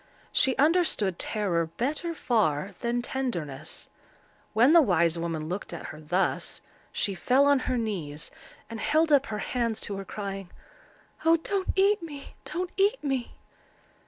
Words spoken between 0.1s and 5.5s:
She understood terror better far than tenderness. When the wise woman